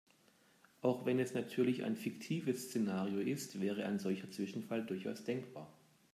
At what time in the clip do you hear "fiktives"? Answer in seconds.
1.95-2.69